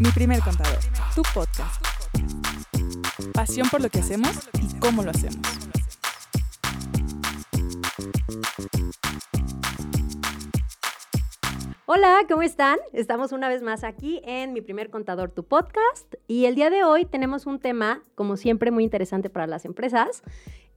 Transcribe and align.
Mi 0.00 0.10
primer 0.10 0.40
contador, 0.40 0.78
tu 1.14 1.22
podcast. 1.34 1.84
Pasión 3.32 3.68
por 3.70 3.80
lo 3.80 3.88
que 3.88 4.00
hacemos 4.00 4.48
y 4.60 4.78
cómo 4.80 5.02
lo 5.02 5.10
hacemos. 5.10 5.46
Hola, 11.86 12.20
¿cómo 12.28 12.42
están? 12.42 12.78
Estamos 12.92 13.32
una 13.32 13.48
vez 13.48 13.62
más 13.62 13.84
aquí 13.84 14.20
en 14.24 14.52
Mi 14.52 14.60
primer 14.60 14.90
contador, 14.90 15.30
tu 15.30 15.44
podcast. 15.44 16.14
Y 16.26 16.46
el 16.46 16.54
día 16.54 16.70
de 16.70 16.82
hoy 16.82 17.04
tenemos 17.04 17.46
un 17.46 17.58
tema, 17.58 18.02
como 18.14 18.36
siempre, 18.36 18.70
muy 18.70 18.84
interesante 18.84 19.30
para 19.30 19.46
las 19.46 19.64
empresas. 19.64 20.22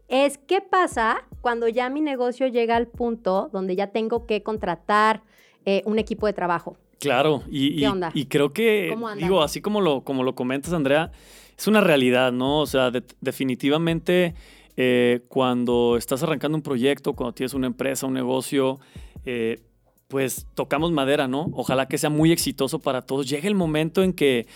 Es 0.07 0.37
qué 0.37 0.61
pasa 0.61 1.25
cuando 1.41 1.67
ya 1.67 1.89
mi 1.89 2.01
negocio 2.01 2.47
llega 2.47 2.75
al 2.75 2.87
punto 2.87 3.49
donde 3.51 3.75
ya 3.75 3.87
tengo 3.87 4.25
que 4.25 4.43
contratar 4.43 5.23
eh, 5.65 5.81
un 5.85 5.97
equipo 5.97 6.27
de 6.27 6.33
trabajo. 6.33 6.77
Claro, 7.03 7.43
y, 7.49 7.77
¿Qué 7.79 7.87
onda? 7.87 8.11
y 8.13 8.25
creo 8.25 8.53
que, 8.53 8.95
digo, 9.17 9.41
así 9.43 9.61
como 9.61 9.81
lo, 9.81 10.01
como 10.01 10.23
lo 10.23 10.35
comentas, 10.35 10.73
Andrea, 10.73 11.11
es 11.57 11.67
una 11.67 11.81
realidad, 11.81 12.31
¿no? 12.31 12.59
O 12.59 12.65
sea, 12.65 12.89
de- 12.91 13.03
definitivamente 13.21 14.33
eh, 14.75 15.21
cuando 15.27 15.97
estás 15.97 16.23
arrancando 16.23 16.57
un 16.57 16.61
proyecto, 16.63 17.13
cuando 17.13 17.33
tienes 17.33 17.53
una 17.53 17.67
empresa, 17.67 18.07
un 18.07 18.13
negocio, 18.13 18.79
eh, 19.25 19.61
pues 20.07 20.47
tocamos 20.55 20.91
madera, 20.91 21.27
¿no? 21.27 21.49
Ojalá 21.53 21.87
que 21.87 21.97
sea 21.97 22.09
muy 22.09 22.31
exitoso 22.31 22.79
para 22.79 23.01
todos. 23.01 23.29
Llega 23.29 23.47
el 23.47 23.55
momento 23.55 24.01
en 24.03 24.13
que 24.13 24.47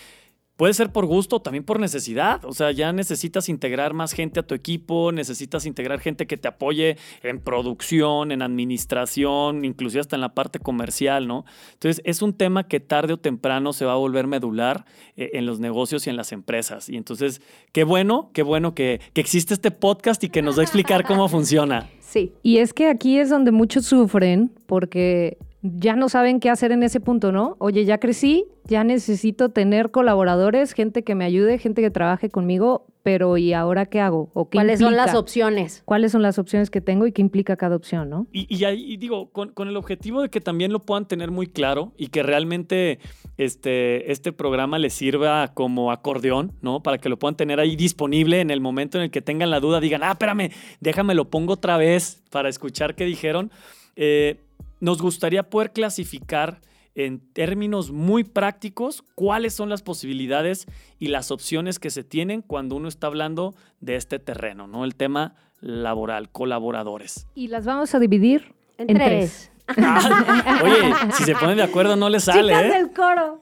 puede 0.58 0.74
ser 0.74 0.92
por 0.92 1.06
gusto, 1.06 1.40
también 1.40 1.64
por 1.64 1.80
necesidad. 1.80 2.44
O 2.44 2.52
sea, 2.52 2.72
ya 2.72 2.92
necesitas 2.92 3.48
integrar 3.48 3.94
más 3.94 4.12
gente 4.12 4.40
a 4.40 4.44
tu 4.44 4.56
equipo, 4.56 5.12
necesitas 5.12 5.66
integrar 5.66 6.00
gente 6.00 6.28
que 6.28 6.36
te 6.36 6.48
apoye 6.48 6.98
en 7.24 7.40
producción, 7.40 8.32
en 8.32 8.42
administración, 8.42 9.64
inclusive 9.64 10.02
hasta 10.02 10.16
en 10.16 10.22
la 10.22 10.34
parte 10.34 10.60
comercial, 10.60 11.28
¿no? 11.28 11.46
Entonces, 11.74 12.02
es 12.04 12.22
un 12.22 12.34
tema 12.34 12.68
que 12.68 12.80
tarde 12.80 13.14
o 13.14 13.18
temprano 13.18 13.72
se 13.72 13.86
va 13.86 13.94
a 13.94 13.98
volver 13.98 14.28
medular 14.28 14.86
eh, 15.16 15.32
en 15.34 15.46
los 15.46 15.60
negocios 15.60 16.08
y 16.08 16.10
en 16.10 16.18
las 16.18 16.32
empresas. 16.32 16.90
Y 16.90 16.98
entonces, 16.98 17.42
qué 17.72 17.84
bueno, 17.84 18.32
qué 18.34 18.42
bueno 18.42 18.74
que, 18.74 19.00
que 19.14 19.22
existe 19.22 19.54
este 19.54 19.72
podcast 19.72 20.24
y 20.24 20.30
que 20.30 20.42
nos 20.42 20.58
va 20.58 20.62
a 20.62 20.64
explicar 20.64 21.06
cómo 21.06 21.30
funciona. 21.30 21.88
Sí. 22.00 22.34
Y 22.42 22.58
es 22.58 22.74
que 22.74 22.88
aquí 22.88 23.20
es 23.20 23.30
donde 23.30 23.52
muchos 23.52 23.86
sufren 23.86 24.52
porque 24.66 25.38
ya 25.62 25.96
no 25.96 26.08
saben 26.10 26.40
qué 26.40 26.50
hacer 26.50 26.72
en 26.72 26.84
ese 26.84 27.00
punto, 27.00 27.32
¿no? 27.32 27.56
Oye, 27.60 27.84
ya 27.86 27.98
crecí, 28.00 28.46
ya 28.66 28.84
necesito 28.84 29.50
tener 29.50 29.92
colaboradores, 29.92 30.74
gente 30.74 31.04
que 31.04 31.16
me 31.16 31.26
ayude, 31.26 31.58
gente 31.58 31.82
que 31.82 31.90
trabaje 31.90 32.30
conmigo, 32.30 32.86
pero 33.02 33.38
¿y 33.38 33.54
ahora 33.54 33.86
qué 33.86 34.00
hago? 34.00 34.30
¿O 34.34 34.50
qué 34.50 34.58
¿Cuáles 34.58 34.80
son 34.80 34.96
las 34.96 35.16
opciones? 35.16 35.82
¿Cuáles 35.86 36.12
son 36.12 36.22
las 36.22 36.38
opciones 36.38 36.70
que 36.70 36.82
tengo 36.82 37.08
y 37.08 37.12
qué 37.12 37.22
implica 37.22 37.56
cada 37.56 37.76
opción, 37.76 38.10
no? 38.10 38.28
Y, 38.32 38.54
y 38.56 38.66
ahí 38.66 38.84
y 38.94 38.98
digo, 38.98 39.32
con, 39.32 39.50
con 39.54 39.68
el 39.68 39.78
objetivo 39.78 40.22
de 40.22 40.30
que 40.30 40.42
también 40.42 40.72
lo 40.72 40.86
puedan 40.86 41.08
tener 41.08 41.32
muy 41.32 41.48
claro 41.48 41.94
y 41.98 42.08
que 42.08 42.22
realmente 42.22 43.00
este, 43.38 44.12
este 44.12 44.34
programa 44.34 44.78
les 44.78 44.94
sirva 44.94 45.54
como 45.54 45.92
acordeón, 45.92 46.52
¿no? 46.62 46.84
Para 46.84 46.98
que 46.98 47.10
lo 47.10 47.18
puedan 47.18 47.36
tener 47.36 47.60
ahí 47.60 47.76
disponible 47.76 48.42
en 48.42 48.52
el 48.52 48.62
momento 48.62 48.98
en 48.98 49.06
el 49.06 49.12
que 49.12 49.22
tengan 49.22 49.50
la 49.50 49.60
duda, 49.60 49.80
digan, 49.80 50.04
ah, 50.04 50.12
espérame, 50.12 50.52
déjame 50.82 51.16
lo 51.16 51.30
pongo 51.30 51.54
otra 51.54 51.78
vez 51.78 52.22
para 52.30 52.50
escuchar 52.50 52.94
qué 52.94 53.06
dijeron. 53.06 53.52
Eh, 53.96 54.47
nos 54.80 55.02
gustaría 55.02 55.44
poder 55.50 55.72
clasificar 55.72 56.62
en 56.96 57.20
términos 57.20 57.92
muy 57.92 58.24
prácticos 58.24 59.04
cuáles 59.16 59.54
son 59.54 59.70
las 59.70 59.84
posibilidades 59.84 60.66
y 60.98 61.10
las 61.10 61.30
opciones 61.32 61.78
que 61.78 61.92
se 61.92 62.04
tienen 62.04 62.42
cuando 62.42 62.76
uno 62.76 62.88
está 62.88 63.08
hablando 63.08 63.54
de 63.82 63.96
este 63.98 64.18
terreno, 64.18 64.66
¿no? 64.68 64.84
El 64.84 64.96
tema 64.96 65.36
laboral, 65.62 66.30
colaboradores. 66.32 67.28
Y 67.36 67.50
las 67.50 67.66
vamos 67.66 67.94
a 67.94 68.00
dividir 68.00 68.54
En, 68.80 68.90
En 68.92 68.98
tres. 68.98 69.52
Ah, 69.78 70.60
oye, 70.64 70.94
si 71.18 71.24
se 71.26 71.36
ponen 71.36 71.58
de 71.58 71.64
acuerdo 71.64 71.96
no 71.98 72.10
les 72.10 72.24
sale, 72.24 72.54
Chicas 72.54 72.66
¿eh? 72.66 72.78
del 72.78 72.92
coro. 72.94 73.42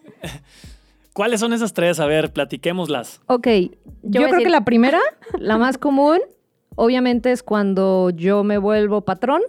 ¿Cuáles 1.13 1.39
son 1.39 1.53
esas 1.53 1.71
tres? 1.73 1.99
A 1.99 2.05
ver, 2.07 2.33
platiquémoslas. 2.33 3.21
Ok, 3.27 3.47
yo 4.03 4.21
creo 4.21 4.27
decir- 4.31 4.43
que 4.43 4.49
la 4.49 4.65
primera, 4.65 4.99
la 5.39 5.57
más 5.57 5.77
común, 5.77 6.19
obviamente 6.75 7.31
es 7.31 7.41
cuando 7.43 8.09
yo 8.09 8.43
me 8.43 8.57
vuelvo 8.57 9.01
patrón 9.01 9.41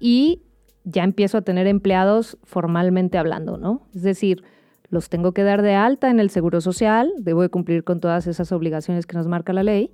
y 0.00 0.42
ya 0.86 1.02
empiezo 1.02 1.36
a 1.36 1.42
tener 1.42 1.66
empleados 1.66 2.38
formalmente 2.44 3.18
hablando, 3.18 3.58
¿no? 3.58 3.82
Es 3.94 4.02
decir, 4.02 4.44
los 4.88 5.08
tengo 5.08 5.32
que 5.32 5.42
dar 5.42 5.62
de 5.62 5.74
alta 5.74 6.10
en 6.10 6.20
el 6.20 6.30
Seguro 6.30 6.60
Social, 6.60 7.12
debo 7.18 7.42
de 7.42 7.48
cumplir 7.48 7.82
con 7.82 8.00
todas 8.00 8.28
esas 8.28 8.52
obligaciones 8.52 9.04
que 9.04 9.16
nos 9.16 9.26
marca 9.26 9.52
la 9.52 9.64
ley 9.64 9.90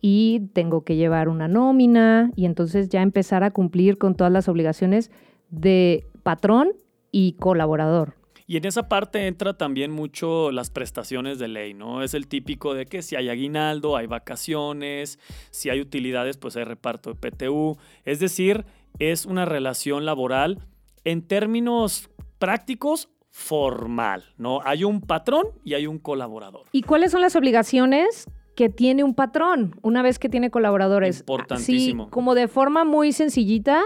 y 0.00 0.48
tengo 0.52 0.84
que 0.84 0.96
llevar 0.96 1.28
una 1.28 1.46
nómina 1.46 2.32
y 2.34 2.46
entonces 2.46 2.88
ya 2.88 3.00
empezar 3.00 3.44
a 3.44 3.52
cumplir 3.52 3.96
con 3.96 4.16
todas 4.16 4.32
las 4.32 4.48
obligaciones 4.48 5.12
de 5.50 6.04
patrón 6.24 6.72
y 7.12 7.34
colaborador. 7.34 8.16
Y 8.46 8.58
en 8.58 8.66
esa 8.66 8.88
parte 8.88 9.26
entra 9.26 9.56
también 9.56 9.90
mucho 9.90 10.50
las 10.50 10.68
prestaciones 10.68 11.38
de 11.38 11.48
ley, 11.48 11.72
¿no? 11.72 12.02
Es 12.02 12.12
el 12.12 12.26
típico 12.26 12.74
de 12.74 12.84
que 12.84 13.00
si 13.00 13.16
hay 13.16 13.30
aguinaldo, 13.30 13.96
hay 13.96 14.06
vacaciones, 14.06 15.18
si 15.50 15.70
hay 15.70 15.80
utilidades, 15.80 16.36
pues 16.36 16.56
hay 16.56 16.64
reparto 16.64 17.14
de 17.14 17.30
PTU. 17.30 17.78
Es 18.04 18.18
decir, 18.18 18.66
es 18.98 19.26
una 19.26 19.44
relación 19.44 20.04
laboral 20.04 20.60
en 21.04 21.26
términos 21.26 22.10
prácticos 22.38 23.08
formal, 23.30 24.22
¿no? 24.38 24.60
Hay 24.64 24.84
un 24.84 25.00
patrón 25.00 25.46
y 25.64 25.74
hay 25.74 25.86
un 25.86 25.98
colaborador. 25.98 26.66
¿Y 26.72 26.82
cuáles 26.82 27.12
son 27.12 27.20
las 27.20 27.34
obligaciones 27.34 28.26
que 28.54 28.68
tiene 28.68 29.02
un 29.02 29.14
patrón 29.14 29.74
una 29.82 30.02
vez 30.02 30.18
que 30.18 30.28
tiene 30.28 30.50
colaboradores? 30.50 31.20
Importantísimo. 31.20 32.04
Sí, 32.04 32.10
como 32.10 32.34
de 32.34 32.46
forma 32.46 32.84
muy 32.84 33.12
sencillita, 33.12 33.82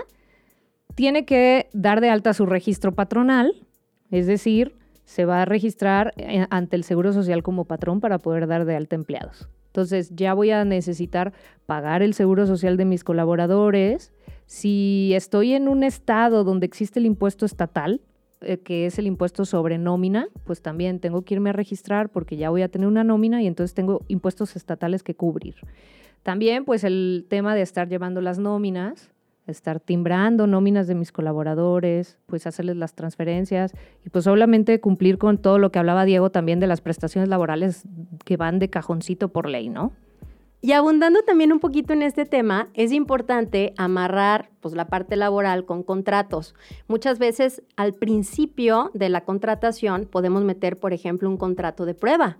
tiene 0.94 1.24
que 1.24 1.70
dar 1.72 2.00
de 2.00 2.10
alta 2.10 2.34
su 2.34 2.44
registro 2.44 2.92
patronal, 2.94 3.66
es 4.10 4.26
decir, 4.26 4.74
se 5.04 5.24
va 5.24 5.40
a 5.40 5.44
registrar 5.46 6.12
eh, 6.18 6.46
ante 6.50 6.76
el 6.76 6.84
Seguro 6.84 7.14
Social 7.14 7.42
como 7.42 7.64
patrón 7.64 8.00
para 8.00 8.18
poder 8.18 8.46
dar 8.46 8.66
de 8.66 8.76
alta 8.76 8.96
empleados. 8.96 9.48
Entonces, 9.68 10.10
ya 10.14 10.34
voy 10.34 10.50
a 10.50 10.64
necesitar 10.66 11.32
pagar 11.64 12.02
el 12.02 12.12
Seguro 12.12 12.46
Social 12.46 12.76
de 12.76 12.84
mis 12.84 13.04
colaboradores. 13.04 14.12
Si 14.48 15.12
estoy 15.14 15.52
en 15.52 15.68
un 15.68 15.84
estado 15.84 16.42
donde 16.42 16.64
existe 16.64 16.98
el 16.98 17.04
impuesto 17.04 17.44
estatal, 17.44 18.00
eh, 18.40 18.56
que 18.56 18.86
es 18.86 18.98
el 18.98 19.06
impuesto 19.06 19.44
sobre 19.44 19.76
nómina, 19.76 20.26
pues 20.44 20.62
también 20.62 21.00
tengo 21.00 21.20
que 21.20 21.34
irme 21.34 21.50
a 21.50 21.52
registrar 21.52 22.08
porque 22.08 22.38
ya 22.38 22.48
voy 22.48 22.62
a 22.62 22.70
tener 22.70 22.88
una 22.88 23.04
nómina 23.04 23.42
y 23.42 23.46
entonces 23.46 23.74
tengo 23.74 24.00
impuestos 24.08 24.56
estatales 24.56 25.02
que 25.02 25.14
cubrir. 25.14 25.56
También 26.22 26.64
pues 26.64 26.82
el 26.82 27.26
tema 27.28 27.54
de 27.54 27.60
estar 27.60 27.90
llevando 27.90 28.22
las 28.22 28.38
nóminas, 28.38 29.10
estar 29.46 29.80
timbrando 29.80 30.46
nóminas 30.46 30.86
de 30.86 30.94
mis 30.94 31.12
colaboradores, 31.12 32.16
pues 32.24 32.46
hacerles 32.46 32.76
las 32.76 32.94
transferencias 32.94 33.74
y 34.06 34.08
pues 34.08 34.26
obviamente 34.26 34.80
cumplir 34.80 35.18
con 35.18 35.36
todo 35.36 35.58
lo 35.58 35.70
que 35.70 35.78
hablaba 35.78 36.06
Diego 36.06 36.30
también 36.30 36.58
de 36.58 36.68
las 36.68 36.80
prestaciones 36.80 37.28
laborales 37.28 37.84
que 38.24 38.38
van 38.38 38.60
de 38.60 38.70
cajoncito 38.70 39.28
por 39.28 39.46
ley, 39.46 39.68
¿no? 39.68 39.92
Y 40.60 40.72
abundando 40.72 41.22
también 41.22 41.52
un 41.52 41.60
poquito 41.60 41.92
en 41.92 42.02
este 42.02 42.26
tema, 42.26 42.68
es 42.74 42.90
importante 42.90 43.74
amarrar 43.76 44.50
pues, 44.60 44.74
la 44.74 44.88
parte 44.88 45.14
laboral 45.14 45.64
con 45.64 45.84
contratos. 45.84 46.56
Muchas 46.88 47.20
veces 47.20 47.62
al 47.76 47.94
principio 47.94 48.90
de 48.92 49.08
la 49.08 49.24
contratación 49.24 50.06
podemos 50.06 50.42
meter, 50.42 50.76
por 50.78 50.92
ejemplo, 50.92 51.28
un 51.28 51.36
contrato 51.36 51.84
de 51.84 51.94
prueba. 51.94 52.38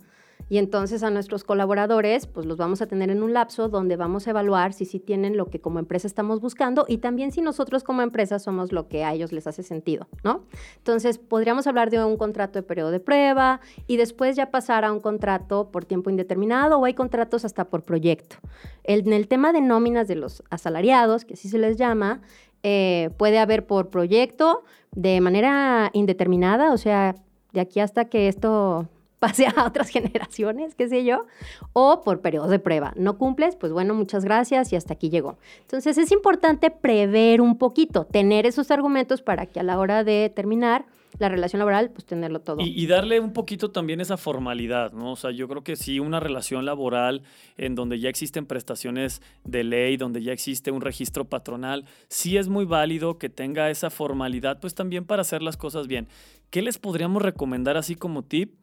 Y 0.49 0.57
entonces 0.57 1.03
a 1.03 1.11
nuestros 1.11 1.43
colaboradores, 1.43 2.25
pues 2.25 2.47
los 2.47 2.57
vamos 2.57 2.81
a 2.81 2.87
tener 2.87 3.11
en 3.11 3.21
un 3.21 3.33
lapso 3.33 3.69
donde 3.69 3.95
vamos 3.95 4.27
a 4.27 4.31
evaluar 4.31 4.73
si 4.73 4.85
sí 4.85 4.99
tienen 4.99 5.37
lo 5.37 5.45
que 5.45 5.61
como 5.61 5.77
empresa 5.77 6.07
estamos 6.07 6.41
buscando 6.41 6.85
y 6.87 6.97
también 6.97 7.31
si 7.31 7.41
nosotros 7.41 7.83
como 7.83 8.01
empresa 8.01 8.39
somos 8.39 8.71
lo 8.71 8.87
que 8.87 9.03
a 9.03 9.13
ellos 9.13 9.31
les 9.31 9.45
hace 9.45 9.61
sentido, 9.61 10.07
¿no? 10.23 10.43
Entonces 10.77 11.19
podríamos 11.19 11.67
hablar 11.67 11.91
de 11.91 12.03
un 12.03 12.17
contrato 12.17 12.57
de 12.57 12.63
periodo 12.63 12.89
de 12.89 12.99
prueba 12.99 13.61
y 13.85 13.97
después 13.97 14.35
ya 14.35 14.49
pasar 14.49 14.85
a 14.85 14.91
un 14.91 14.99
contrato 14.99 15.69
por 15.71 15.85
tiempo 15.85 16.09
indeterminado 16.09 16.79
o 16.79 16.85
hay 16.85 16.95
contratos 16.95 17.45
hasta 17.45 17.65
por 17.65 17.83
proyecto. 17.83 18.37
En 18.83 19.13
el 19.13 19.27
tema 19.27 19.53
de 19.53 19.61
nóminas 19.61 20.07
de 20.07 20.15
los 20.15 20.43
asalariados, 20.49 21.25
que 21.25 21.35
así 21.35 21.47
se 21.47 21.59
les 21.59 21.77
llama, 21.77 22.21
eh, 22.63 23.11
puede 23.17 23.37
haber 23.37 23.67
por 23.67 23.89
proyecto 23.89 24.63
de 24.91 25.21
manera 25.21 25.91
indeterminada, 25.93 26.73
o 26.73 26.77
sea, 26.77 27.15
de 27.53 27.61
aquí 27.61 27.79
hasta 27.79 28.05
que 28.05 28.27
esto 28.27 28.87
pase 29.19 29.47
a 29.47 29.65
otras 29.65 29.89
generaciones, 29.89 30.75
qué 30.75 30.87
sé 30.87 31.03
yo, 31.05 31.25
o 31.73 32.01
por 32.03 32.21
periodos 32.21 32.49
de 32.49 32.59
prueba. 32.59 32.93
No 32.95 33.17
cumples, 33.17 33.55
pues 33.55 33.71
bueno, 33.71 33.93
muchas 33.93 34.25
gracias 34.25 34.73
y 34.73 34.75
hasta 34.75 34.93
aquí 34.93 35.09
llegó. 35.09 35.37
Entonces 35.61 35.97
es 35.97 36.11
importante 36.11 36.71
prever 36.71 37.41
un 37.41 37.57
poquito, 37.57 38.05
tener 38.05 38.45
esos 38.45 38.71
argumentos 38.71 39.21
para 39.21 39.45
que 39.45 39.59
a 39.59 39.63
la 39.63 39.77
hora 39.77 40.03
de 40.03 40.31
terminar 40.33 40.85
la 41.17 41.27
relación 41.27 41.59
laboral, 41.59 41.89
pues 41.89 42.05
tenerlo 42.05 42.39
todo. 42.39 42.61
Y, 42.61 42.81
y 42.81 42.87
darle 42.87 43.19
un 43.19 43.33
poquito 43.33 43.71
también 43.71 43.99
esa 43.99 44.15
formalidad, 44.15 44.93
¿no? 44.93 45.13
O 45.13 45.15
sea, 45.15 45.31
yo 45.31 45.47
creo 45.47 45.63
que 45.63 45.75
sí, 45.75 45.99
una 45.99 46.19
relación 46.19 46.65
laboral 46.65 47.23
en 47.57 47.75
donde 47.75 47.99
ya 47.99 48.09
existen 48.09 48.45
prestaciones 48.45 49.21
de 49.43 49.63
ley, 49.63 49.97
donde 49.97 50.21
ya 50.21 50.31
existe 50.31 50.71
un 50.71 50.81
registro 50.81 51.25
patronal, 51.25 51.85
sí 52.07 52.37
es 52.37 52.47
muy 52.47 52.65
válido 52.65 53.17
que 53.17 53.29
tenga 53.29 53.69
esa 53.69 53.89
formalidad, 53.89 54.59
pues 54.59 54.75
también 54.75 55.03
para 55.05 55.21
hacer 55.21 55.41
las 55.41 55.57
cosas 55.57 55.87
bien. 55.87 56.07
¿Qué 56.51 56.61
les 56.61 56.77
podríamos 56.77 57.21
recomendar 57.21 57.75
así 57.75 57.95
como 57.95 58.23
tip? 58.23 58.58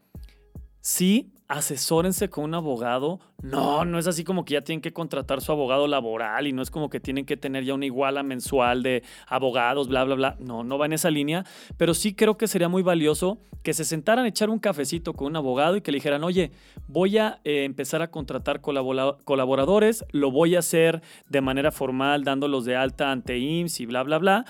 Sí, 0.89 1.33
asesórense 1.49 2.31
con 2.31 2.45
un 2.45 2.55
abogado. 2.55 3.19
No, 3.43 3.85
no 3.85 3.99
es 3.99 4.07
así 4.07 4.23
como 4.23 4.45
que 4.45 4.55
ya 4.55 4.61
tienen 4.61 4.81
que 4.81 4.93
contratar 4.93 5.41
su 5.41 5.51
abogado 5.51 5.89
laboral 5.89 6.47
y 6.47 6.53
no 6.53 6.63
es 6.63 6.71
como 6.71 6.91
que 6.91 7.01
tienen 7.01 7.27
que 7.27 7.37
tener 7.37 7.65
ya 7.65 7.75
una 7.75 7.87
iguala 7.87 8.23
mensual 8.23 8.85
de 8.85 9.03
abogados, 9.27 9.89
bla, 9.89 10.05
bla, 10.05 10.15
bla. 10.15 10.37
No, 10.39 10.63
no 10.63 10.79
va 10.79 10.87
en 10.87 10.93
esa 10.93 11.11
línea, 11.11 11.45
pero 11.77 11.93
sí 11.93 12.15
creo 12.15 12.39
que 12.39 12.47
sería 12.47 12.69
muy 12.69 12.85
valioso 12.85 13.41
que 13.65 13.75
se 13.75 13.85
sentaran 13.85 14.27
a 14.27 14.29
echar 14.29 14.49
un 14.49 14.61
cafecito 14.61 15.15
con 15.15 15.27
un 15.27 15.35
abogado 15.35 15.77
y 15.77 15.81
que 15.81 15.91
le 15.91 15.97
dijeran, 15.97 16.23
oye, 16.23 16.53
voy 16.87 17.19
a 17.19 17.41
eh, 17.43 17.65
empezar 17.65 18.01
a 18.01 18.13
contratar 18.13 18.61
colaboradores, 18.61 20.05
lo 20.13 20.31
voy 20.31 20.55
a 20.55 20.61
hacer 20.61 21.03
de 21.29 21.41
manera 21.41 21.73
formal, 21.73 22.23
dándolos 22.23 22.65
de 22.65 22.77
alta 22.77 23.11
ante 23.11 23.39
IMSS 23.39 23.81
y 23.81 23.87
bla, 23.87 24.05
bla, 24.05 24.19
bla. 24.19 24.45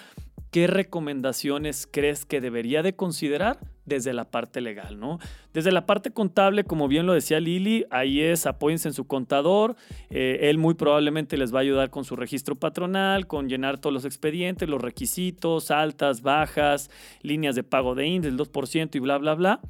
¿Qué 0.50 0.66
recomendaciones 0.66 1.88
crees 1.90 2.26
que 2.26 2.42
debería 2.42 2.82
de 2.82 2.94
considerar 2.94 3.58
desde 3.86 4.12
la 4.12 4.24
parte 4.24 4.60
legal, 4.60 5.00
¿no? 5.00 5.18
Desde 5.54 5.72
la 5.72 5.86
parte 5.86 6.10
contable, 6.10 6.64
como 6.64 6.88
bien 6.88 7.06
lo 7.06 7.14
decía 7.14 7.40
Lili, 7.40 7.86
ahí 7.90 8.20
es 8.20 8.46
apóyense 8.46 8.88
en 8.88 8.94
su 8.94 9.06
contador, 9.06 9.76
eh, 10.10 10.40
él 10.42 10.58
muy 10.58 10.74
probablemente 10.74 11.36
les 11.36 11.54
va 11.54 11.60
a 11.60 11.62
ayudar 11.62 11.90
con 11.90 12.04
su 12.04 12.16
registro 12.16 12.56
patronal, 12.56 13.26
con 13.26 13.48
llenar 13.48 13.78
todos 13.78 13.94
los 13.94 14.04
expedientes, 14.04 14.68
los 14.68 14.82
requisitos, 14.82 15.70
altas, 15.70 16.20
bajas, 16.20 16.90
líneas 17.22 17.54
de 17.54 17.62
pago 17.62 17.94
de 17.94 18.06
INDE, 18.06 18.28
el 18.28 18.36
2% 18.36 18.96
y 18.96 18.98
bla, 18.98 19.18
bla, 19.18 19.34
bla. 19.34 19.60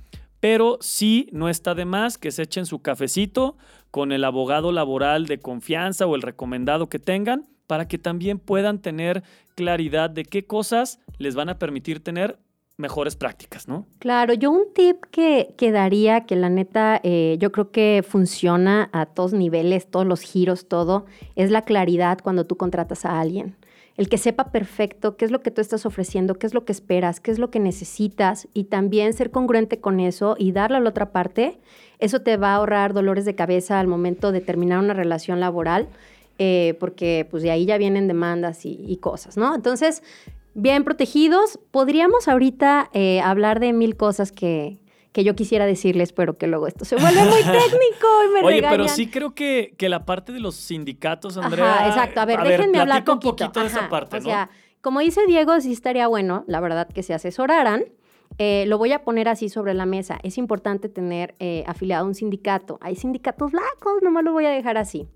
Pero 0.41 0.79
sí 0.81 1.29
no 1.33 1.49
está 1.49 1.75
de 1.75 1.85
más 1.85 2.19
que 2.19 2.31
se 2.31 2.43
echen 2.43 2.67
su 2.67 2.81
cafecito 2.81 3.57
con 3.91 4.13
el 4.13 4.25
abogado 4.25 4.73
laboral 4.73 5.27
de 5.27 5.39
confianza 5.39 6.07
o 6.07 6.15
el 6.15 6.23
recomendado 6.23 6.89
que 6.89 6.99
tengan 6.99 7.47
para 7.67 7.89
que 7.89 7.99
también 7.99 8.39
puedan 8.39 8.81
tener 8.81 9.23
claridad 9.55 10.11
de 10.11 10.25
qué 10.25 10.45
cosas 10.45 11.01
les 11.19 11.35
van 11.35 11.49
a 11.49 11.59
permitir 11.59 12.03
tener 12.03 12.39
mejores 12.77 13.17
prácticas, 13.17 13.69
¿no? 13.69 13.87
Claro, 13.99 14.35
yo 14.35 14.51
un 14.51 14.73
tip 14.75 15.05
que, 15.11 15.55
que 15.57 15.73
daría, 15.73 16.27
que 16.27 16.37
la 16.37 16.51
neta 16.51 17.01
eh, 17.03 17.37
yo 17.41 17.51
creo 17.53 17.71
que 17.71 18.05
funciona 18.07 18.91
a 18.93 19.07
todos 19.07 19.33
niveles, 19.33 19.91
todos 19.91 20.07
los 20.07 20.21
giros, 20.21 20.69
todo, 20.69 21.07
es 21.37 21.51
la 21.51 21.63
claridad 21.63 22.19
cuando 22.23 22.47
tú 22.47 22.57
contratas 22.57 23.05
a 23.05 23.21
alguien. 23.21 23.57
El 23.97 24.11
que 24.11 24.19
sepa 24.19 24.53
perfecto 24.53 25.17
qué 25.17 25.25
es 25.25 25.31
lo 25.31 25.41
que 25.41 25.51
tú 25.51 25.63
estás 25.63 25.87
ofreciendo, 25.87 26.35
qué 26.35 26.47
es 26.47 26.53
lo 26.53 26.67
que 26.67 26.73
esperas, 26.73 27.19
qué 27.19 27.31
es 27.31 27.39
lo 27.39 27.51
que 27.51 27.61
necesitas 27.61 28.47
y 28.53 28.65
también 28.65 29.15
ser 29.15 29.31
congruente 29.31 29.81
con 29.81 30.01
eso 30.01 30.37
y 30.39 30.53
darle 30.53 30.77
a 30.77 30.81
la 30.81 30.91
otra 30.91 31.13
parte, 31.13 31.59
eso 31.99 32.21
te 32.21 32.37
va 32.37 32.51
a 32.51 32.57
ahorrar 32.57 32.93
dolores 32.93 33.25
de 33.25 33.35
cabeza 33.35 33.81
al 33.81 33.87
momento 33.87 34.33
de 34.33 34.43
terminar 34.43 34.81
una 34.81 34.93
relación 34.93 35.41
laboral. 35.41 35.89
Eh, 36.39 36.77
porque 36.81 37.27
pues 37.31 37.43
de 37.43 37.51
ahí 37.51 37.65
ya 37.65 37.79
vienen 37.79 38.09
demandas 38.09 38.67
y, 38.67 38.85
y, 38.87 38.99
cosas, 38.99 39.39
¿no? 39.39 39.55
Entonces, 39.55 40.03
bien 40.57 40.85
protegidos. 40.85 41.61
Podríamos 41.71 42.29
ahorita 42.29 42.91
eh, 42.93 43.21
hablar 43.21 43.61
de 43.61 43.73
mil 43.73 43.97
cosas 43.97 44.33
que, 44.33 44.81
que 45.13 45.23
yo 45.23 45.37
quisiera 45.37 45.67
decirles, 45.67 46.13
pero 46.13 46.39
que 46.39 46.47
luego 46.47 46.67
esto 46.67 46.85
se 46.85 46.97
vuelve 46.97 47.23
muy 47.23 47.43
técnico 47.43 48.07
y 48.25 48.35
me 48.35 48.41
Oye, 48.43 48.63
pero 48.63 48.89
sí 48.89 49.09
creo 49.09 49.35
que, 49.35 49.75
que, 49.77 49.89
la 49.89 50.05
parte 50.05 50.33
de 50.33 50.41
los 50.41 50.57
sindicatos, 50.57 51.37
Andrea. 51.37 51.75
Ajá, 51.75 51.89
exacto. 51.89 52.21
A 52.21 52.25
ver, 52.25 52.43
déjenme 52.43 52.79
hablar 52.79 53.05
un 53.07 53.21
poquito 53.21 53.61
de 53.61 53.67
esa 53.67 53.89
parte, 53.89 54.17
O 54.17 54.21
sea, 54.23 54.51
como 54.81 55.01
dice 55.01 55.27
Diego, 55.27 55.61
sí 55.61 55.73
estaría 55.73 56.07
bueno, 56.09 56.45
la 56.47 56.61
verdad, 56.61 56.89
que 56.89 57.03
se 57.03 57.15
asesoraran. 57.15 57.85
Eh, 58.39 58.65
lo 58.67 58.77
voy 58.77 58.93
a 58.93 59.05
poner 59.05 59.29
así 59.29 59.49
sobre 59.49 59.73
la 59.75 59.87
mesa. 59.87 60.19
Es 60.23 60.37
importante 60.37 60.89
tener 60.89 61.35
eh, 61.39 61.65
afiliado 61.67 62.05
a 62.05 62.09
un 62.09 62.15
sindicato. 62.15 62.79
Hay 62.81 62.97
sindicatos 62.97 63.53
blancos, 63.53 64.03
nomás 64.03 64.25
lo 64.25 64.33
voy 64.33 64.47
a 64.47 64.51
dejar 64.51 64.77
así. 64.79 65.07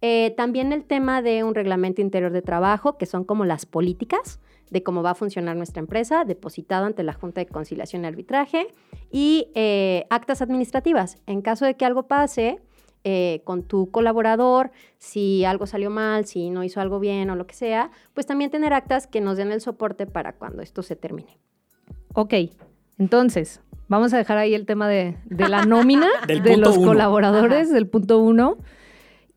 Eh, 0.00 0.34
también 0.36 0.72
el 0.72 0.84
tema 0.84 1.22
de 1.22 1.44
un 1.44 1.54
reglamento 1.54 2.00
interior 2.00 2.32
de 2.32 2.42
trabajo, 2.42 2.98
que 2.98 3.06
son 3.06 3.24
como 3.24 3.44
las 3.44 3.66
políticas 3.66 4.40
de 4.70 4.82
cómo 4.82 5.02
va 5.02 5.10
a 5.10 5.14
funcionar 5.14 5.56
nuestra 5.56 5.80
empresa, 5.80 6.24
depositado 6.24 6.86
ante 6.86 7.02
la 7.02 7.12
Junta 7.12 7.40
de 7.40 7.46
Conciliación 7.46 8.04
y 8.04 8.06
Arbitraje, 8.06 8.68
y 9.10 9.50
eh, 9.54 10.06
actas 10.10 10.42
administrativas. 10.42 11.18
En 11.26 11.42
caso 11.42 11.64
de 11.64 11.76
que 11.76 11.84
algo 11.84 12.04
pase 12.08 12.60
eh, 13.04 13.42
con 13.44 13.62
tu 13.62 13.90
colaborador, 13.90 14.72
si 14.98 15.44
algo 15.44 15.66
salió 15.66 15.90
mal, 15.90 16.26
si 16.26 16.50
no 16.50 16.64
hizo 16.64 16.80
algo 16.80 16.98
bien 16.98 17.30
o 17.30 17.36
lo 17.36 17.46
que 17.46 17.54
sea, 17.54 17.90
pues 18.14 18.26
también 18.26 18.50
tener 18.50 18.72
actas 18.72 19.06
que 19.06 19.20
nos 19.20 19.36
den 19.36 19.52
el 19.52 19.60
soporte 19.60 20.06
para 20.06 20.32
cuando 20.32 20.62
esto 20.62 20.82
se 20.82 20.96
termine. 20.96 21.38
Ok, 22.14 22.34
entonces, 22.98 23.60
vamos 23.88 24.12
a 24.12 24.16
dejar 24.16 24.38
ahí 24.38 24.54
el 24.54 24.66
tema 24.66 24.88
de, 24.88 25.16
la 25.28 25.64
nómina 25.64 26.08
de 26.26 26.56
los 26.56 26.78
colaboradores, 26.78 27.70
del 27.70 27.86
punto 27.86 28.18
uno. 28.18 28.56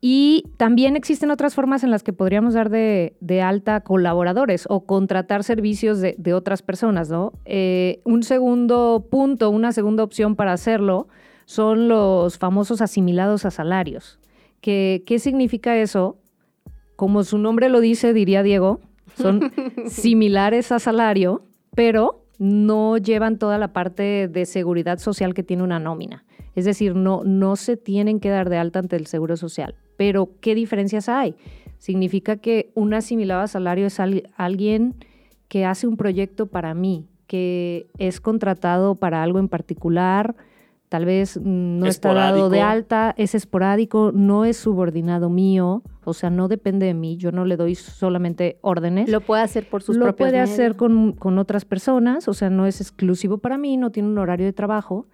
Y 0.02 0.46
también 0.56 0.96
existen 0.96 1.30
otras 1.30 1.54
formas 1.54 1.84
en 1.84 1.90
las 1.90 2.02
que 2.02 2.14
podríamos 2.14 2.54
dar 2.54 2.70
de, 2.70 3.42
alta 3.42 3.80
colaboradores 3.80 4.64
o 4.68 4.86
contratar 4.86 5.44
servicios 5.44 6.00
de, 6.00 6.34
otras 6.34 6.62
personas, 6.62 7.10
¿no? 7.10 7.32
Eh, 7.44 8.00
un 8.04 8.22
segundo 8.22 9.06
punto, 9.10 9.50
una 9.50 9.72
segunda 9.72 10.02
opción 10.02 10.36
para 10.36 10.54
hacerlo 10.54 11.08
son 11.44 11.88
los 11.88 12.38
famosos 12.38 12.80
asimilados 12.80 13.44
a 13.44 13.50
salarios. 13.50 14.18
¿Qué, 14.62 15.02
qué 15.04 15.18
significa 15.18 15.76
eso? 15.76 16.16
Como 16.96 17.22
su 17.24 17.36
nombre 17.36 17.68
lo 17.68 17.80
dice, 17.80 18.14
diría 18.14 18.42
Diego, 18.42 18.80
son 19.16 19.52
similares 19.86 20.72
a 20.72 20.78
salario, 20.78 21.42
pero 21.74 22.24
no 22.38 22.96
llevan 22.96 23.38
toda 23.38 23.58
la 23.58 23.74
parte 23.74 24.28
de 24.28 24.46
seguridad 24.46 24.98
social 24.98 25.34
que 25.34 25.42
tiene 25.42 25.62
una 25.62 25.78
nómina. 25.78 26.24
Es 26.54 26.64
decir, 26.64 26.96
no, 26.96 27.22
no 27.24 27.56
se 27.56 27.76
tienen 27.76 28.18
que 28.18 28.30
dar 28.30 28.48
de 28.48 28.56
alta 28.56 28.78
ante 28.78 28.96
el 28.96 29.06
Seguro 29.06 29.36
Social. 29.36 29.76
Pero, 30.00 30.30
¿qué 30.40 30.54
diferencias 30.54 31.10
hay? 31.10 31.34
Significa 31.76 32.36
que 32.36 32.70
un 32.74 32.94
asimilado 32.94 33.42
a 33.42 33.46
salario 33.48 33.86
es 33.86 34.00
alguien 34.00 34.94
que 35.48 35.66
hace 35.66 35.86
un 35.86 35.98
proyecto 35.98 36.46
para 36.46 36.72
mí, 36.72 37.06
que 37.26 37.86
es 37.98 38.18
contratado 38.18 38.94
para 38.94 39.22
algo 39.22 39.38
en 39.38 39.48
particular, 39.48 40.36
tal 40.88 41.04
vez 41.04 41.38
no 41.42 41.84
está 41.84 42.14
dado 42.14 42.48
de 42.48 42.62
alta, 42.62 43.14
es 43.18 43.34
esporádico, 43.34 44.10
no 44.14 44.46
es 44.46 44.56
subordinado 44.56 45.28
mío, 45.28 45.82
o 46.04 46.14
sea, 46.14 46.30
no 46.30 46.48
depende 46.48 46.86
de 46.86 46.94
mí, 46.94 47.18
yo 47.18 47.30
no 47.30 47.44
le 47.44 47.58
doy 47.58 47.74
solamente 47.74 48.56
órdenes. 48.62 49.06
Lo 49.10 49.20
puede 49.20 49.42
hacer 49.42 49.68
por 49.68 49.82
sus 49.82 49.96
Lo 49.98 50.06
propios 50.06 50.30
puede 50.30 50.40
hacer 50.40 50.76
con, 50.76 51.12
con, 51.12 51.36
otras 51.36 51.66
personas, 51.66 52.26
o 52.26 52.32
sea, 52.32 52.48
no 52.48 52.64
es 52.64 52.80
exclusivo 52.80 53.36
para 53.36 53.58
mí, 53.58 53.76
no 53.76 53.90
tiene 53.90 54.08
un 54.08 54.16
horario 54.16 54.46
de 54.46 54.54
trabajo 54.54 55.08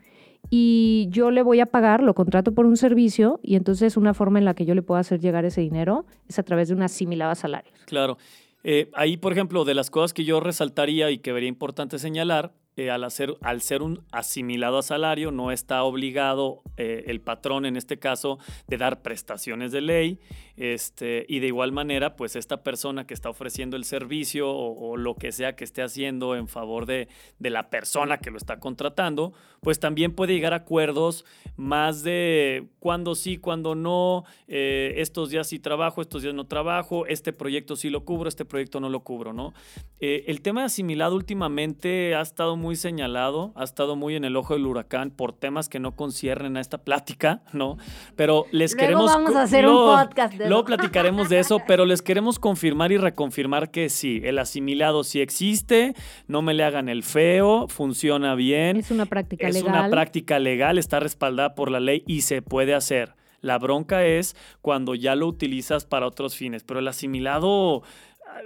y 0.50 1.08
yo 1.10 1.30
le 1.30 1.42
voy 1.42 1.60
a 1.60 1.66
pagar, 1.66 2.02
lo 2.02 2.14
contrato 2.14 2.52
por 2.52 2.66
un 2.66 2.76
servicio 2.76 3.40
y 3.42 3.56
entonces 3.56 3.96
una 3.96 4.14
forma 4.14 4.38
en 4.38 4.44
la 4.44 4.54
que 4.54 4.64
yo 4.64 4.74
le 4.74 4.82
puedo 4.82 4.98
hacer 4.98 5.20
llegar 5.20 5.44
ese 5.44 5.60
dinero 5.60 6.06
es 6.28 6.38
a 6.38 6.42
través 6.42 6.68
de 6.68 6.74
una 6.74 6.86
asimilada 6.86 7.32
a 7.32 7.34
salarios. 7.34 7.74
Claro. 7.86 8.18
Eh, 8.64 8.90
ahí, 8.94 9.16
por 9.16 9.32
ejemplo, 9.32 9.64
de 9.64 9.74
las 9.74 9.90
cosas 9.90 10.12
que 10.12 10.24
yo 10.24 10.40
resaltaría 10.40 11.10
y 11.10 11.18
que 11.18 11.32
vería 11.32 11.48
importante 11.48 11.98
señalar, 11.98 12.52
eh, 12.78 12.90
al, 12.90 13.04
hacer, 13.04 13.38
al 13.40 13.62
ser 13.62 13.80
un 13.80 14.04
asimilado 14.12 14.76
a 14.76 14.82
salario, 14.82 15.30
no 15.30 15.50
está 15.50 15.82
obligado 15.82 16.60
eh, 16.76 17.04
el 17.06 17.22
patrón, 17.22 17.64
en 17.64 17.74
este 17.74 17.98
caso, 17.98 18.38
de 18.66 18.76
dar 18.76 19.00
prestaciones 19.00 19.72
de 19.72 19.80
ley. 19.80 20.20
Este, 20.58 21.24
y 21.26 21.38
de 21.38 21.46
igual 21.46 21.72
manera, 21.72 22.16
pues 22.16 22.36
esta 22.36 22.62
persona 22.62 23.06
que 23.06 23.14
está 23.14 23.30
ofreciendo 23.30 23.76
el 23.76 23.84
servicio 23.84 24.50
o, 24.50 24.96
lo 24.96 25.14
que 25.14 25.32
sea 25.32 25.54
que 25.54 25.64
esté 25.64 25.82
haciendo 25.82 26.34
en 26.34 26.48
favor 26.48 26.86
de, 26.86 27.08
de, 27.38 27.50
la 27.50 27.68
persona 27.68 28.18
que 28.18 28.30
lo 28.30 28.38
está 28.38 28.58
contratando, 28.58 29.34
pues 29.60 29.80
también 29.80 30.14
puede 30.14 30.32
llegar 30.32 30.54
a 30.54 30.56
acuerdos 30.56 31.26
más 31.56 32.02
de 32.02 32.68
cuándo 32.78 33.14
sí, 33.14 33.36
cuándo 33.36 33.74
no, 33.74 34.24
eh, 34.48 34.94
estos 34.96 35.28
días 35.28 35.48
sí 35.48 35.58
trabajo, 35.58 36.00
estos 36.00 36.22
días 36.22 36.34
no 36.34 36.46
trabajo, 36.46 37.06
este 37.06 37.34
proyecto 37.34 37.76
sí 37.76 37.90
lo 37.90 38.06
cubro, 38.06 38.28
este 38.28 38.46
proyecto 38.46 38.80
no 38.80 38.88
lo 38.88 39.00
cubro, 39.00 39.32
¿no? 39.32 39.52
el 39.98 40.42
tema 40.42 40.60
de 40.60 40.66
asimilado 40.66 41.16
últimamente 41.16 42.14
ha 42.14 42.20
estado 42.20 42.56
muy 42.56 42.65
muy 42.66 42.74
señalado, 42.74 43.52
ha 43.54 43.62
estado 43.62 43.94
muy 43.94 44.16
en 44.16 44.24
el 44.24 44.34
ojo 44.34 44.54
del 44.54 44.66
huracán 44.66 45.12
por 45.12 45.32
temas 45.32 45.68
que 45.68 45.78
no 45.78 45.94
conciernen 45.94 46.56
a 46.56 46.60
esta 46.60 46.78
plática, 46.78 47.42
¿no? 47.52 47.78
Pero 48.16 48.46
les 48.50 48.72
luego 48.72 48.84
queremos... 48.84 49.06
Vamos 49.06 49.36
a 49.36 49.42
hacer 49.42 49.68
un 49.68 49.76
podcast. 49.76 50.34
De 50.34 50.48
luego 50.48 50.64
platicaremos 50.64 51.28
de 51.28 51.38
eso, 51.38 51.60
pero 51.64 51.86
les 51.86 52.02
queremos 52.02 52.40
confirmar 52.40 52.90
y 52.90 52.96
reconfirmar 52.96 53.70
que 53.70 53.88
sí, 53.88 54.20
el 54.24 54.40
asimilado 54.40 55.04
sí 55.04 55.20
existe, 55.20 55.94
no 56.26 56.42
me 56.42 56.54
le 56.54 56.64
hagan 56.64 56.88
el 56.88 57.04
feo, 57.04 57.68
funciona 57.68 58.34
bien. 58.34 58.78
Es 58.78 58.90
una 58.90 59.06
práctica 59.06 59.46
legal. 59.46 59.62
Es 59.62 59.68
una 59.68 59.88
práctica 59.88 60.40
legal, 60.40 60.76
está 60.76 60.98
respaldada 60.98 61.54
por 61.54 61.70
la 61.70 61.78
ley 61.78 62.02
y 62.08 62.22
se 62.22 62.42
puede 62.42 62.74
hacer. 62.74 63.14
La 63.42 63.58
bronca 63.58 64.04
es 64.04 64.34
cuando 64.60 64.96
ya 64.96 65.14
lo 65.14 65.28
utilizas 65.28 65.84
para 65.84 66.08
otros 66.08 66.34
fines, 66.34 66.64
pero 66.64 66.80
el 66.80 66.88
asimilado 66.88 67.84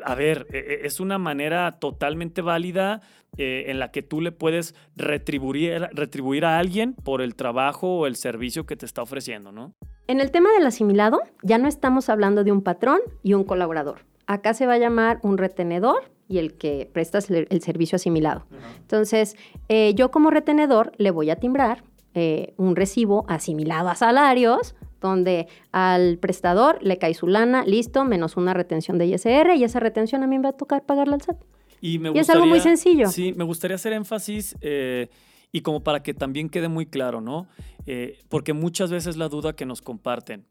a 0.05 0.15
ver, 0.15 0.47
e, 0.51 0.59
e, 0.59 0.87
es 0.87 1.01
una 1.01 1.19
manera 1.19 1.79
totalmente 1.79 2.43
válida 2.43 3.01
eh, 3.43 3.71
en 3.71 3.79
la 3.79 3.91
que 3.91 4.03
tú 4.03 4.21
le 4.21 4.33
puedes 4.33 4.75
retribuir, 4.97 5.89
retribuir 5.93 6.45
a 6.45 6.59
alguien 6.59 6.93
por 6.93 7.23
el 7.23 7.35
trabajo 7.35 8.01
o 8.01 8.07
el 8.07 8.17
servicio 8.17 8.67
que 8.67 8.77
te 8.77 8.85
está 8.85 9.01
ofreciendo, 9.01 9.51
¿no? 9.51 9.73
En 10.09 10.21
el 10.21 10.31
tema 10.31 10.53
del 10.53 10.67
asimilado, 10.67 11.21
ya 11.43 11.57
no 11.57 11.67
estamos 11.67 12.11
hablando 12.11 12.45
de 12.45 12.53
un 12.53 12.61
patrón 12.61 12.99
y 13.23 13.33
un 13.33 13.45
colaborador. 13.45 14.05
Acá 14.27 14.53
se 14.53 14.67
va 14.67 14.75
a 14.75 14.79
llamar 14.79 15.21
un 15.23 15.39
retenedor 15.39 16.11
y 16.29 16.37
el 16.37 16.53
que 16.59 16.91
presta 16.93 17.19
el 17.29 17.63
servicio 17.63 17.97
asimilado. 17.97 18.45
Entonces, 18.83 19.37
eh, 19.71 19.95
yo 19.95 20.11
como 20.11 20.31
retenedor 20.31 20.93
le 20.99 21.11
voy 21.11 21.31
a 21.31 21.37
timbrar 21.37 21.83
eh, 22.13 22.53
un 22.59 22.77
recibo 22.77 23.25
asimilado 23.27 23.89
a 23.89 23.95
salarios 23.95 24.75
donde 25.01 25.49
al 25.73 26.19
prestador 26.19 26.79
le 26.83 26.99
cae 26.99 27.15
su 27.15 27.27
lana, 27.27 27.65
listo, 27.65 28.05
menos 28.05 28.37
una 28.37 28.53
retención 28.53 28.99
de 28.99 29.07
ISR 29.07 29.55
y 29.57 29.65
esa 29.65 29.81
retención 29.81 30.23
a 30.23 30.27
mí 30.27 30.37
me 30.37 30.43
va 30.43 30.51
a 30.51 30.57
tocar 30.57 30.85
pagarla 30.85 31.15
al 31.15 31.23
SAT. 31.23 31.39
Y, 31.81 31.99
me 31.99 32.11
es 32.19 32.29
algo 32.31 32.47
muy 32.47 32.61
sencillo. 32.61 33.09
Sí, 33.09 33.33
me 33.35 33.45
gustaría 33.45 33.77
hacer 33.77 33.93
énfasis. 33.93 34.57
Eh, 34.61 35.09
y 35.53 35.63
como 35.63 35.83
para 35.83 36.03
que 36.03 36.15
también 36.15 36.49
quede 36.49 36.69
muy 36.69 36.87
claro, 36.87 37.21
¿no? 37.21 37.49
Eh, 37.87 38.19
porque 38.29 38.53
muchas 38.53 38.91
veces 38.91 39.17
la 39.17 39.29
duda 39.29 39.55
que 39.55 39.67
nos 39.67 39.83
comparten. 39.83 40.47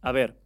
A 0.00 0.12
ver, 0.12 0.38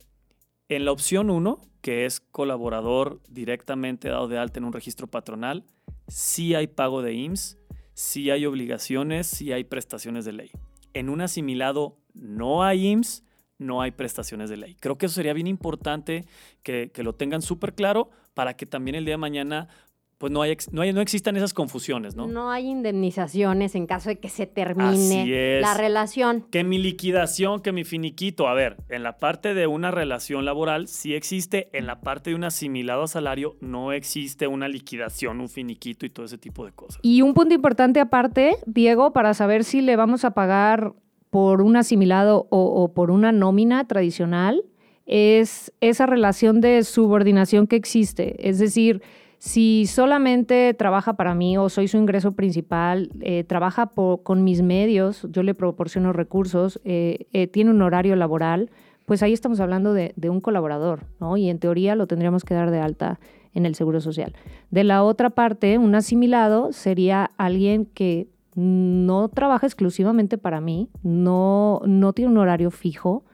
en 0.69 0.85
la 0.85 0.93
opción 0.93 1.31
1, 1.31 1.61
que 1.81 2.07
es 2.07 2.21
colaborador 2.21 3.21
directamente 3.29 4.09
dado 4.09 4.29
de 4.29 4.39
alta 4.39 4.59
en 4.59 4.65
un 4.65 4.73
registro 4.73 5.07
patronal, 5.07 5.65
sí 6.09 6.55
hay 6.55 6.67
pago 6.67 7.03
de 7.03 7.15
IMSS, 7.15 7.59
sí 7.95 8.31
hay 8.31 8.47
obligaciones, 8.47 9.27
sí 9.27 9.53
hay 9.53 9.65
prestaciones 9.65 10.25
de 10.25 10.33
ley. 10.33 10.51
En 10.95 11.09
un 11.09 11.21
asimilado 11.21 11.99
no 12.15 12.63
hay 12.63 12.87
IMSS, 12.87 13.25
no 13.59 13.81
hay 13.81 13.91
prestaciones 13.91 14.51
de 14.51 14.59
ley. 14.59 14.77
Creo 14.79 14.99
que 14.99 15.07
eso 15.07 15.15
sería 15.15 15.33
bien 15.33 15.47
importante 15.47 16.27
que, 16.63 16.91
que 16.93 17.03
lo 17.03 17.15
tengan 17.15 17.43
súper 17.43 17.75
claro 17.75 18.11
para 18.35 18.55
que 18.55 18.67
también 18.67 18.95
el 18.97 19.05
día 19.05 19.15
de 19.15 19.19
mañana 19.19 19.69
pues 20.19 20.33
no, 20.33 20.41
hay, 20.41 20.57
no, 20.73 20.81
hay, 20.81 20.93
no 20.95 21.03
existan 21.03 21.37
esas 21.37 21.53
confusiones, 21.53 22.17
¿no? 22.17 22.27
No 22.27 22.51
hay 22.51 22.69
indemnizaciones 22.69 23.75
en 23.75 23.87
caso 23.87 24.09
de 24.09 24.19
que 24.19 24.31
se 24.31 24.47
termine 24.47 25.61
la 25.61 25.75
relación. 25.75 26.47
Que 26.51 26.65
mi 26.65 26.79
liquidación, 26.79 27.61
que 27.61 27.73
mi 27.73 27.85
finiquito, 27.85 28.49
a 28.49 28.55
ver, 28.55 28.79
en 28.89 29.03
la 29.03 29.19
parte 29.19 29.53
de 29.53 29.67
una 29.67 29.91
relación 29.91 30.47
laboral 30.47 30.89
sí 30.89 31.15
existe, 31.15 31.69
en 31.77 31.87
la 31.87 32.01
parte 32.01 32.31
de 32.31 32.37
un 32.37 32.45
asimilado 32.45 33.03
a 33.03 33.09
salario 33.09 33.57
no 33.61 33.93
existe 33.93 34.47
una 34.47 34.69
liquidación, 34.69 35.41
un 35.41 35.51
finiquito 35.51 36.07
y 36.07 36.11
todo 36.11 36.25
ese 36.25 36.39
tipo 36.39 36.65
de 36.65 36.73
cosas. 36.73 36.99
Y 37.03 37.21
un 37.21 37.35
punto 37.35 37.55
importante 37.55 38.01
aparte, 38.01 38.57
Diego, 38.65 39.13
para 39.13 39.35
saber 39.35 39.65
si 39.65 39.83
le 39.83 39.97
vamos 39.97 40.25
a 40.25 40.31
pagar 40.31 40.95
por 41.29 41.61
un 41.61 41.77
asimilado 41.77 42.47
o, 42.49 42.83
o 42.83 42.95
por 42.95 43.11
una 43.11 43.33
nómina 43.33 43.87
tradicional, 43.87 44.65
es 45.05 45.73
esa 45.83 46.07
relación 46.07 46.63
de 46.63 46.83
subordinación 46.85 47.67
que 47.67 47.77
existe. 47.77 48.49
Es 48.49 48.59
decir, 48.59 49.03
si 49.39 49.87
solamente 49.87 50.73
trabaja 50.75 51.15
para 51.15 51.35
mí 51.35 51.59
o 51.59 51.69
soy 51.69 51.89
su 51.89 51.97
ingreso 51.97 52.33
principal, 52.33 53.11
eh, 53.21 53.45
trabaja 53.45 53.91
con 54.23 54.45
mis 54.45 54.63
medios, 54.63 55.27
yo 55.31 55.43
le 55.43 55.55
proporciono 55.55 56.13
recursos, 56.13 56.81
eh, 56.85 57.27
eh, 57.33 57.47
tiene 57.47 57.71
un 57.71 57.83
horario 57.83 58.17
laboral, 58.17 58.71
pues 59.05 59.23
ahí 59.23 59.33
estamos 59.33 59.61
hablando 59.61 59.93
de, 59.93 60.13
de, 60.17 60.31
un 60.31 60.41
colaborador, 60.41 61.05
¿no? 61.21 61.37
Y 61.37 61.49
en 61.49 61.59
teoría 61.59 61.95
lo 61.95 62.07
tendríamos 62.07 62.45
que 62.45 62.55
dar 62.55 62.71
de 62.71 62.81
alta 62.81 63.21
en 63.55 63.67
el 63.67 63.75
Seguro 63.75 64.01
Social. 64.01 64.35
De 64.71 64.85
la 64.85 65.05
otra 65.05 65.31
parte, 65.31 65.79
un 65.79 65.95
asimilado 65.95 66.73
sería 66.73 67.31
alguien 67.37 67.87
que 67.87 68.29
no 68.57 69.29
trabaja 69.29 69.67
exclusivamente 69.67 70.39
para 70.39 70.61
mí, 70.61 70.89
no, 71.03 71.83
no 71.85 72.13
tiene 72.15 72.33
un 72.33 72.39
horario 72.39 72.71
fijo, 72.71 73.25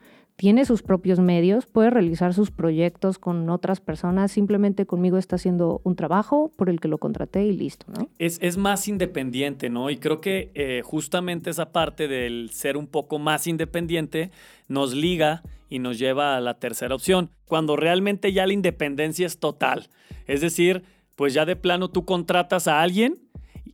tiene 0.43 0.65
sus 0.65 0.83
propios 0.83 1.21
medios, 1.21 1.67
puede 1.67 1.91
realizar 1.91 2.35
sus 2.35 2.51
proyectos 2.51 3.21
con 3.21 3.49
otras 3.49 3.81
personas, 3.81 4.33
simplemente 4.33 4.87
conmigo 4.87 5.17
está 5.17 5.37
haciendo 5.37 5.81
un 5.85 5.95
trabajo 5.95 6.51
por 6.57 6.69
el 6.69 6.81
que 6.81 6.89
lo 6.89 6.99
contraté 6.99 7.45
y 7.45 7.53
listo, 7.53 7.87
¿no? 7.97 8.09
Es, 8.19 8.57
más 8.57 8.89
independiente, 8.89 9.71
¿no? 9.71 9.89
Y 9.89 9.99
creo 9.99 10.21
que 10.21 10.51
eh, 10.55 10.83
justamente 10.85 11.49
esa 11.51 11.71
parte 11.71 12.09
del 12.09 12.51
ser 12.51 12.77
un 12.77 12.89
poco 12.89 13.21
más 13.21 13.47
independiente 13.47 14.33
nos 14.67 14.97
liga 14.97 15.45
y 15.69 15.79
nos 15.79 16.01
lleva 16.01 16.37
a 16.37 16.41
la 16.41 16.55
tercera 16.55 16.97
opción, 16.97 17.31
cuando 17.47 17.77
realmente 17.77 18.33
ya 18.33 18.45
la 18.45 18.53
independencia 18.53 19.27
es 19.29 19.39
total. 19.39 19.91
Es 20.27 20.41
decir, 20.41 20.83
pues 21.15 21.35
ya 21.35 21.45
de 21.45 21.55
plano 21.55 21.89
tú 21.89 22.05
contratas 22.05 22.67
a 22.67 22.83
alguien, 22.83 23.21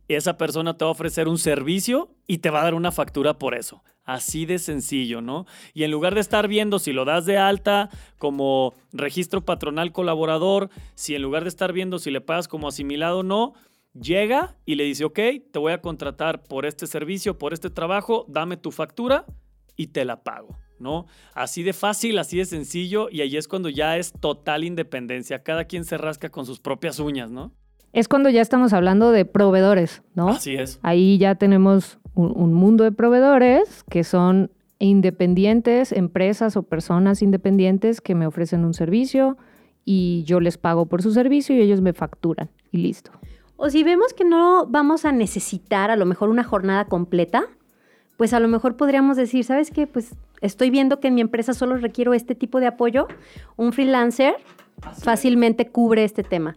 esa 0.07 0.37
persona 0.37 0.77
te 0.77 0.85
va 0.85 0.89
a 0.89 0.91
ofrecer 0.91 1.27
un 1.27 1.37
servicio 1.37 2.15
y 2.27 2.39
te 2.39 2.49
va 2.49 2.61
a 2.61 2.63
dar 2.63 2.73
una 2.73 2.91
factura 2.91 3.37
por 3.37 3.55
eso. 3.55 3.83
Así 4.03 4.45
de 4.45 4.57
sencillo, 4.57 5.21
¿no? 5.21 5.45
Y 5.73 5.83
en 5.83 5.91
lugar 5.91 6.15
de 6.15 6.21
estar 6.21 6.47
viendo 6.47 6.79
si 6.79 6.93
lo 6.93 7.05
das 7.05 7.25
de 7.25 7.37
alta 7.37 7.89
como 8.17 8.73
registro 8.91 9.45
patronal 9.45 9.91
colaborador, 9.91 10.69
si 10.95 11.13
en 11.13 11.21
lugar 11.21 11.43
de 11.43 11.49
estar 11.49 11.73
viendo 11.73 11.99
si 11.99 12.09
le 12.09 12.21
pagas 12.21 12.47
como 12.47 12.67
asimilado 12.67 13.19
o 13.19 13.23
no, 13.23 13.53
llega 13.93 14.55
y 14.65 14.75
le 14.75 14.85
dice, 14.85 15.05
ok, 15.05 15.19
te 15.51 15.59
voy 15.59 15.73
a 15.73 15.81
contratar 15.81 16.43
por 16.43 16.65
este 16.65 16.87
servicio, 16.87 17.37
por 17.37 17.53
este 17.53 17.69
trabajo, 17.69 18.25
dame 18.27 18.57
tu 18.57 18.71
factura 18.71 19.25
y 19.75 19.87
te 19.87 20.05
la 20.05 20.23
pago, 20.23 20.57
¿no? 20.79 21.05
Así 21.33 21.63
de 21.63 21.73
fácil, 21.73 22.17
así 22.17 22.37
de 22.37 22.45
sencillo 22.45 23.09
y 23.11 23.21
ahí 23.21 23.37
es 23.37 23.47
cuando 23.47 23.69
ya 23.69 23.97
es 23.97 24.11
total 24.11 24.63
independencia, 24.63 25.43
cada 25.43 25.65
quien 25.65 25.85
se 25.85 25.97
rasca 25.97 26.29
con 26.29 26.45
sus 26.45 26.59
propias 26.59 26.99
uñas, 26.99 27.29
¿no? 27.29 27.53
Es 27.93 28.07
cuando 28.07 28.29
ya 28.29 28.41
estamos 28.41 28.73
hablando 28.73 29.11
de 29.11 29.25
proveedores, 29.25 30.03
¿no? 30.15 30.29
Así 30.29 30.55
es. 30.55 30.79
Ahí 30.83 31.17
ya 31.17 31.35
tenemos 31.35 31.99
un, 32.13 32.53
mundo 32.53 32.83
de 32.83 32.91
proveedores 32.91 33.83
que 33.89 34.03
son 34.03 34.51
independientes, 34.77 35.91
empresas 35.91 36.55
o 36.55 36.63
personas 36.63 37.21
independientes 37.21 38.01
que 38.01 38.15
me 38.15 38.27
ofrecen 38.27 38.65
un 38.65 38.73
servicio 38.73 39.37
y 39.85 40.23
yo 40.23 40.39
les 40.39 40.57
pago 40.57 40.85
por 40.85 41.01
su 41.01 41.11
servicio 41.11 41.55
y 41.55 41.61
ellos 41.61 41.81
me 41.81 41.93
facturan 41.93 42.49
y 42.71 42.77
listo. 42.79 43.11
O 43.57 43.69
si 43.69 43.83
vemos 43.83 44.13
que 44.13 44.23
no 44.23 44.67
vamos 44.67 45.05
a 45.05 45.11
necesitar 45.11 45.91
a 45.91 45.95
lo 45.95 46.05
mejor 46.05 46.29
una 46.29 46.43
jornada 46.43 46.85
completa, 46.85 47.45
pues 48.15 48.33
a 48.33 48.39
lo 48.39 48.47
mejor 48.47 48.77
podríamos 48.77 49.17
decir, 49.17 49.43
¿sabes 49.43 49.71
qué? 49.71 49.87
Pues 49.87 50.15
estoy 50.41 50.69
viendo 50.69 50.99
que 50.99 51.07
en 51.07 51.15
mi 51.15 51.21
empresa 51.21 51.53
solo 51.53 51.77
requiero 51.77 52.13
este 52.13 52.35
tipo 52.35 52.59
de 52.59 52.67
apoyo. 52.67 53.07
Un 53.57 53.73
freelancer 53.73 54.35
fácilmente 55.01 55.67
cubre 55.67 56.03
este 56.03 56.23
tema. 56.23 56.55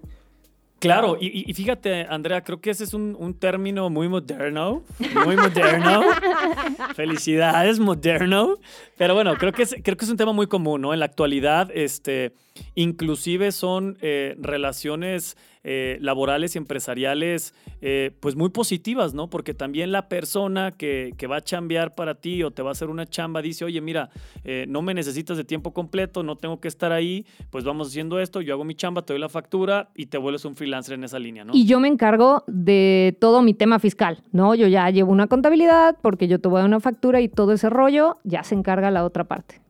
Claro, 0.82 1.16
y, 1.20 1.54
fíjate, 1.54 2.08
Andrea, 2.10 2.42
creo 2.42 2.60
que 2.60 2.70
ese 2.70 2.82
es 2.82 2.92
un, 2.92 3.36
término 3.38 3.88
muy 3.88 4.08
moderno, 4.08 4.82
muy 5.24 5.36
moderno. 5.36 6.02
Felicidades, 6.96 7.78
moderno. 7.78 8.56
Pero 9.02 9.14
bueno, 9.14 9.34
creo 9.34 9.50
que, 9.50 9.64
es, 9.64 9.74
creo 9.82 9.96
que 9.96 10.04
es 10.04 10.10
un 10.12 10.16
tema 10.16 10.32
muy 10.32 10.46
común, 10.46 10.80
¿no? 10.80 10.92
En 10.92 11.00
la 11.00 11.06
actualidad, 11.06 11.72
este, 11.74 12.34
inclusive 12.76 13.50
son 13.50 13.98
eh, 14.00 14.36
relaciones 14.38 15.36
eh, 15.64 15.96
laborales 16.00 16.56
y 16.56 16.58
empresariales 16.58 17.54
eh, 17.82 18.10
pues 18.18 18.34
muy 18.34 18.48
positivas, 18.48 19.14
¿no? 19.14 19.30
Porque 19.30 19.54
también 19.54 19.92
la 19.92 20.08
persona 20.08 20.72
que, 20.72 21.14
va 21.30 21.36
a 21.36 21.40
chambear 21.40 21.94
para 21.94 22.16
ti 22.16 22.42
o 22.42 22.50
te 22.50 22.62
va 22.62 22.70
a 22.70 22.72
hacer 22.72 22.90
una 22.90 23.06
chamba 23.06 23.40
dice, 23.40 23.64
oye, 23.64 23.80
mira, 23.80 24.10
eh, 24.42 24.66
no 24.68 24.82
me 24.82 24.92
necesitas 24.92 25.36
de 25.36 25.44
tiempo 25.44 25.72
completo, 25.72 26.24
no 26.24 26.34
tengo 26.34 26.60
que 26.60 26.66
estar 26.66 26.90
ahí, 26.90 27.26
pues 27.50 27.62
vamos 27.62 27.88
haciendo 27.88 28.18
esto, 28.18 28.40
yo 28.40 28.54
hago 28.54 28.64
mi 28.64 28.74
chamba, 28.74 29.02
te 29.02 29.12
doy 29.12 29.20
la 29.20 29.28
factura 29.28 29.90
y 29.94 30.06
te 30.06 30.18
vuelves 30.18 30.44
un 30.44 30.56
freelancer 30.56 30.94
en 30.94 31.04
esa 31.04 31.20
línea, 31.20 31.44
¿no? 31.44 31.52
Y 31.54 31.64
yo 31.64 31.78
me 31.78 31.86
encargo 31.86 32.42
de 32.48 33.16
todo 33.20 33.40
mi 33.40 33.54
tema 33.54 33.78
fiscal, 33.78 34.24
¿no? 34.32 34.56
Yo 34.56 34.66
ya 34.66 34.90
llevo 34.90 35.12
una 35.12 35.28
contabilidad 35.28 35.96
porque 36.02 36.26
yo 36.26 36.40
te 36.40 36.48
voy 36.48 36.58
a 36.58 36.60
dar 36.62 36.68
una 36.68 36.80
factura 36.80 37.20
y 37.20 37.28
todo 37.28 37.52
ese 37.52 37.70
rollo 37.70 38.18
ya 38.24 38.42
se 38.42 38.56
encarga 38.56 38.90
la 38.92 39.04
otra 39.04 39.24
parte. 39.24 39.60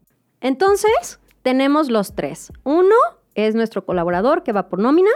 Entonces, 0.41 1.21
tenemos 1.43 1.89
los 1.89 2.15
tres. 2.15 2.53
Uno 2.65 2.95
es 3.35 3.55
nuestro 3.55 3.85
colaborador 3.85 4.43
que 4.43 4.53
va 4.53 4.69
por 4.69 4.79
nómina. 4.79 5.11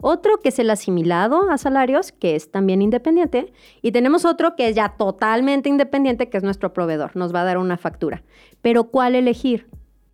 Otro 0.00 0.40
que 0.40 0.50
es 0.50 0.58
el 0.60 0.70
asimilado 0.70 1.50
a 1.50 1.58
salarios, 1.58 2.12
que 2.12 2.36
es 2.36 2.52
también 2.52 2.82
independiente. 2.82 3.52
Y 3.82 3.90
tenemos 3.90 4.24
otro 4.24 4.54
que 4.54 4.68
es 4.68 4.76
ya 4.76 4.90
totalmente 4.90 5.68
independiente, 5.68 6.28
que 6.28 6.36
es 6.36 6.44
nuestro 6.44 6.72
proveedor. 6.72 7.16
Nos 7.16 7.34
va 7.34 7.40
a 7.40 7.44
dar 7.44 7.58
una 7.58 7.76
factura. 7.76 8.22
Pero 8.62 8.84
¿cuál 8.84 9.16
elegir? 9.16 9.66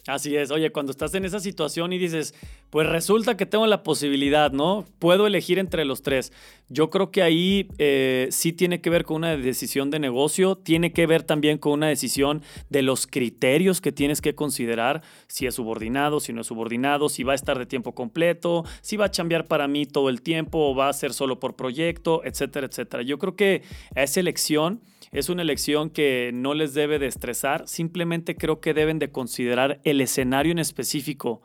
Así 0.06 0.36
es, 0.36 0.50
oye, 0.50 0.70
cuando 0.70 0.92
estás 0.92 1.14
en 1.14 1.24
esa 1.24 1.40
situación 1.40 1.94
y 1.94 1.98
dices, 1.98 2.34
pues 2.68 2.86
resulta 2.86 3.38
que 3.38 3.46
tengo 3.46 3.66
la 3.66 3.82
posibilidad, 3.82 4.52
¿no? 4.52 4.84
Puedo 4.98 5.26
elegir 5.26 5.58
entre 5.58 5.86
los 5.86 6.02
tres. 6.02 6.30
Yo 6.68 6.90
creo 6.90 7.10
que 7.10 7.22
ahí 7.22 7.68
eh, 7.78 8.28
sí 8.30 8.52
tiene 8.52 8.82
que 8.82 8.90
ver 8.90 9.04
con 9.04 9.16
una 9.16 9.34
decisión 9.34 9.90
de 9.90 9.98
negocio, 9.98 10.56
tiene 10.56 10.92
que 10.92 11.06
ver 11.06 11.22
también 11.22 11.56
con 11.56 11.72
una 11.72 11.88
decisión 11.88 12.42
de 12.68 12.82
los 12.82 13.06
criterios 13.06 13.80
que 13.80 13.92
tienes 13.92 14.20
que 14.20 14.34
considerar, 14.34 15.00
si 15.26 15.46
es 15.46 15.54
subordinado, 15.54 16.20
si 16.20 16.34
no 16.34 16.42
es 16.42 16.48
subordinado, 16.48 17.08
si 17.08 17.22
va 17.22 17.32
a 17.32 17.36
estar 17.36 17.58
de 17.58 17.64
tiempo 17.64 17.94
completo, 17.94 18.64
si 18.82 18.98
va 18.98 19.06
a 19.06 19.10
cambiar 19.10 19.46
para 19.46 19.68
mí 19.68 19.86
todo 19.86 20.10
el 20.10 20.20
tiempo 20.20 20.58
o 20.58 20.74
va 20.74 20.90
a 20.90 20.92
ser 20.92 21.14
solo 21.14 21.40
por 21.40 21.56
proyecto, 21.56 22.22
etcétera, 22.26 22.66
etcétera. 22.66 23.02
Yo 23.04 23.18
creo 23.18 23.36
que 23.36 23.62
esa 23.94 24.20
elección 24.20 24.82
es 25.14 25.28
una 25.28 25.42
elección 25.42 25.90
que 25.90 26.32
no 26.34 26.54
les 26.54 26.74
debe 26.74 26.98
de 26.98 27.06
estresar, 27.06 27.68
simplemente 27.68 28.36
creo 28.36 28.60
que 28.60 28.74
deben 28.74 28.98
de 28.98 29.12
considerar 29.12 29.80
el 29.84 30.00
escenario 30.00 30.50
en 30.50 30.58
específico 30.58 31.40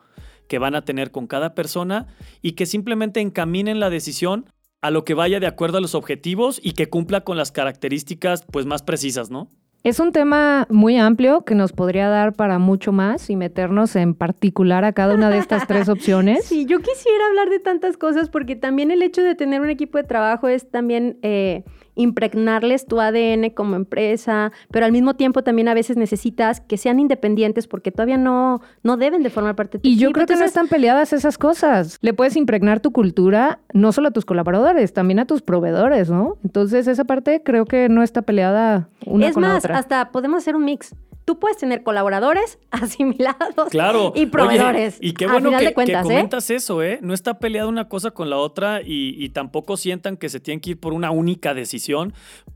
que 0.48 0.58
van 0.58 0.74
a 0.74 0.84
tener 0.84 1.12
con 1.12 1.28
cada 1.28 1.54
persona 1.54 2.08
y 2.42 2.52
que 2.52 2.66
simplemente 2.66 3.20
encaminen 3.20 3.78
la 3.78 3.88
decisión 3.88 4.46
a 4.82 4.90
lo 4.90 5.04
que 5.04 5.14
vaya 5.14 5.38
de 5.38 5.46
acuerdo 5.46 5.78
a 5.78 5.80
los 5.80 5.94
objetivos 5.94 6.60
y 6.62 6.72
que 6.72 6.88
cumpla 6.88 7.20
con 7.22 7.36
las 7.36 7.52
características 7.52 8.44
pues 8.50 8.66
más 8.66 8.82
precisas, 8.82 9.30
¿no? 9.30 9.52
Es 9.82 9.98
un 9.98 10.12
tema 10.12 10.66
muy 10.68 10.98
amplio 10.98 11.42
que 11.46 11.54
nos 11.54 11.72
podría 11.72 12.10
dar 12.10 12.34
para 12.34 12.58
mucho 12.58 12.92
más 12.92 13.30
y 13.30 13.36
meternos 13.36 13.96
en 13.96 14.14
particular 14.14 14.84
a 14.84 14.92
cada 14.92 15.14
una 15.14 15.30
de 15.30 15.38
estas 15.38 15.66
tres 15.66 15.88
opciones. 15.88 16.44
Sí, 16.44 16.66
yo 16.66 16.80
quisiera 16.80 17.26
hablar 17.28 17.48
de 17.48 17.60
tantas 17.60 17.96
cosas 17.96 18.28
porque 18.28 18.56
también 18.56 18.90
el 18.90 19.00
hecho 19.00 19.22
de 19.22 19.34
tener 19.34 19.62
un 19.62 19.70
equipo 19.70 19.96
de 19.96 20.04
trabajo 20.04 20.48
es 20.48 20.70
también 20.70 21.18
eh, 21.22 21.64
impregnarles 22.00 22.86
tu 22.86 23.00
ADN 23.00 23.50
como 23.50 23.76
empresa, 23.76 24.52
pero 24.70 24.86
al 24.86 24.92
mismo 24.92 25.14
tiempo 25.14 25.42
también 25.42 25.68
a 25.68 25.74
veces 25.74 25.96
necesitas 25.96 26.60
que 26.60 26.76
sean 26.76 27.00
independientes 27.00 27.66
porque 27.66 27.92
todavía 27.92 28.18
no, 28.18 28.60
no 28.82 28.96
deben 28.96 29.22
de 29.22 29.30
formar 29.30 29.56
parte 29.56 29.78
de 29.78 29.82
tu 29.82 29.88
Y 29.88 29.96
yo 29.96 30.12
creo 30.12 30.26
que 30.26 30.36
no 30.36 30.44
están 30.44 30.68
peleadas 30.68 31.12
esas 31.12 31.38
cosas. 31.38 31.98
Le 32.00 32.14
puedes 32.14 32.36
impregnar 32.36 32.80
tu 32.80 32.92
cultura 32.92 33.60
no 33.72 33.92
solo 33.92 34.08
a 34.08 34.10
tus 34.10 34.24
colaboradores, 34.24 34.92
también 34.92 35.18
a 35.20 35.26
tus 35.26 35.42
proveedores, 35.42 36.10
¿no? 36.10 36.38
Entonces 36.44 36.86
esa 36.86 37.04
parte 37.04 37.42
creo 37.44 37.64
que 37.64 37.88
no 37.88 38.02
está 38.02 38.22
peleada 38.22 38.88
una 39.06 39.28
es 39.28 39.34
con 39.34 39.42
más, 39.42 39.52
la 39.52 39.58
otra. 39.58 39.78
hasta 39.78 40.10
podemos 40.12 40.38
hacer 40.38 40.56
un 40.56 40.64
mix 40.64 40.94
tú 41.30 41.38
puedes 41.38 41.58
tener 41.58 41.84
colaboradores 41.84 42.58
asimilados 42.72 43.68
claro. 43.70 44.12
y 44.16 44.26
proveedores. 44.26 44.98
y 45.00 45.12
qué 45.12 45.28
bueno 45.28 45.56
que, 45.56 45.66
¿eh? 45.66 45.74
comentas 46.02 46.50
eso, 46.50 46.82
¿eh? 46.82 46.98
No 47.02 47.14
está 47.14 47.38
peleada 47.38 47.68
una 47.68 47.88
cosa 47.88 48.10
con 48.10 48.30
la 48.30 48.36
otra 48.36 48.80
y, 48.84 49.28
tampoco 49.28 49.76
sientan 49.76 50.16
que 50.16 50.28
se 50.28 50.40
tienen 50.40 50.60
que 50.60 50.70
ir 50.70 50.80
por 50.80 50.92
una 50.92 51.12
única 51.12 51.54
decisión. 51.54 52.14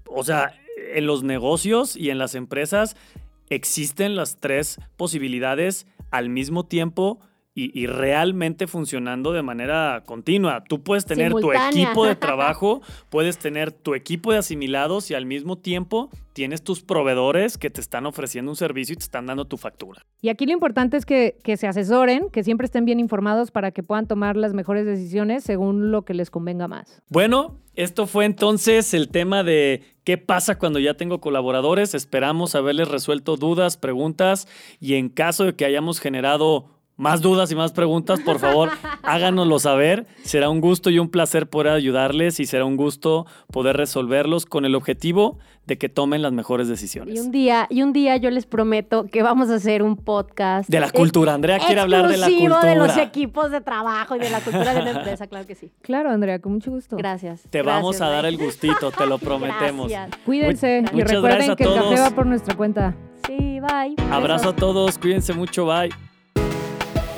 O 0.08 0.24
sea, 0.24 0.54
en 0.92 1.06
los 1.06 1.22
negocios 1.22 1.94
y 1.94 2.10
en 2.10 2.18
las 2.18 2.34
empresas 2.34 2.96
existen 3.48 4.16
las 4.16 4.40
tres 4.40 4.80
posibilidades 4.96 5.86
al 6.10 6.30
mismo 6.30 6.66
tiempo 6.66 7.20
y, 7.54 7.78
y 7.78 7.86
realmente 7.86 8.66
funcionando 8.66 9.32
de 9.32 9.42
manera 9.42 10.02
continua. 10.04 10.64
Tú 10.64 10.82
puedes 10.82 11.06
tener 11.06 11.28
Simultánea. 11.28 11.70
tu 11.70 11.78
equipo 11.78 12.06
de 12.06 12.16
trabajo, 12.16 12.82
puedes 13.10 13.38
tener 13.38 13.70
tu 13.70 13.94
equipo 13.94 14.32
de 14.32 14.38
asimilados 14.38 15.10
y 15.10 15.14
al 15.14 15.24
mismo 15.24 15.56
tiempo 15.56 16.10
tienes 16.32 16.62
tus 16.62 16.82
proveedores 16.82 17.56
que 17.56 17.70
te 17.70 17.80
están 17.80 18.06
ofreciendo 18.06 18.50
un 18.50 18.56
servicio 18.56 18.94
y 18.94 18.96
te 18.96 19.04
están 19.04 19.26
dando 19.26 19.44
tu 19.44 19.56
factura. 19.56 20.02
Y 20.20 20.28
aquí 20.30 20.46
lo 20.46 20.52
importante 20.52 20.96
es 20.96 21.06
que, 21.06 21.36
que 21.44 21.56
se 21.56 21.68
asesoren, 21.68 22.28
que 22.30 22.42
siempre 22.42 22.64
estén 22.64 22.84
bien 22.84 22.98
informados 22.98 23.50
para 23.50 23.70
que 23.70 23.82
puedan 23.82 24.06
tomar 24.06 24.36
las 24.36 24.52
mejores 24.52 24.84
decisiones 24.84 25.44
según 25.44 25.92
lo 25.92 26.02
que 26.02 26.14
les 26.14 26.30
convenga 26.30 26.66
más. 26.66 27.00
Bueno, 27.08 27.60
esto 27.76 28.06
fue 28.06 28.24
entonces 28.24 28.94
el 28.94 29.08
tema 29.08 29.44
de 29.44 29.82
qué 30.02 30.18
pasa 30.18 30.58
cuando 30.58 30.78
ya 30.78 30.94
tengo 30.94 31.20
colaboradores. 31.20 31.94
Esperamos 31.94 32.54
haberles 32.54 32.88
resuelto 32.88 33.36
dudas, 33.36 33.76
preguntas 33.76 34.48
y 34.80 34.94
en 34.94 35.08
caso 35.08 35.44
de 35.44 35.54
que 35.54 35.64
hayamos 35.64 36.00
generado 36.00 36.73
más 36.96 37.20
dudas 37.22 37.50
y 37.50 37.56
más 37.56 37.72
preguntas, 37.72 38.20
por 38.20 38.38
favor, 38.38 38.70
háganoslo 39.02 39.58
saber. 39.58 40.06
Será 40.22 40.48
un 40.48 40.60
gusto 40.60 40.90
y 40.90 40.98
un 40.98 41.08
placer 41.08 41.48
poder 41.48 41.72
ayudarles 41.72 42.38
y 42.40 42.46
será 42.46 42.64
un 42.64 42.76
gusto 42.76 43.26
poder 43.52 43.76
resolverlos 43.76 44.46
con 44.46 44.64
el 44.64 44.74
objetivo 44.74 45.38
de 45.66 45.78
que 45.78 45.88
tomen 45.88 46.20
las 46.22 46.32
mejores 46.32 46.68
Y 46.68 46.70
decisiones. 46.72 47.18
un 47.20 47.30
día, 47.30 47.66
y 47.70 47.82
un 47.82 47.92
día 47.94 48.16
yo 48.18 48.30
les 48.30 48.44
prometo 48.46 49.06
que 49.06 49.22
vamos 49.22 49.48
a 49.50 49.54
hacer 49.54 49.82
un 49.82 49.96
podcast. 49.96 50.68
De 50.68 50.78
la 50.78 50.90
cultura. 50.90 51.32
Andrea 51.34 51.58
quiere 51.58 51.80
hablar 51.80 52.06
de 52.06 52.18
la 52.18 52.28
cultura. 52.28 52.60
de 52.64 52.76
los 52.76 52.96
equipos 52.98 53.50
de 53.50 53.60
trabajo 53.62 54.14
y 54.14 54.18
de 54.18 54.30
la 54.30 54.40
cultura 54.40 54.74
de 54.74 54.82
la 54.82 54.90
empresa, 54.90 55.26
claro 55.26 55.46
que 55.46 55.54
sí. 55.54 55.72
Claro, 55.82 56.10
Andrea, 56.10 56.38
con 56.38 56.52
mucho 56.52 56.70
gusto. 56.70 56.96
Gracias. 56.96 57.42
Te 57.50 57.62
vamos 57.62 58.00
a 58.02 58.08
dar 58.08 58.26
el 58.26 58.36
gustito, 58.36 58.90
te 58.92 59.06
lo 59.06 59.18
prometemos. 59.18 59.88
Gracias. 59.90 60.20
Cuídense 60.24 60.84
y 60.92 61.00
recuerden 61.02 61.56
que 61.56 61.64
el 61.64 61.74
café 61.74 62.00
va 62.00 62.10
por 62.10 62.26
nuestra 62.26 62.54
cuenta. 62.56 62.94
Sí, 63.26 63.58
bye. 63.60 63.96
Abrazo 64.12 64.50
a 64.50 64.56
todos, 64.56 64.98
cuídense 64.98 65.32
mucho, 65.32 65.64
bye. 65.66 65.88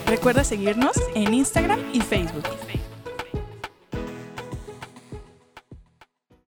Recuerda 0.07 0.45
seguirnos 0.45 0.97
en 1.15 1.35
Instagram 1.35 1.81
y 1.93 2.01
Facebook. 2.01 2.45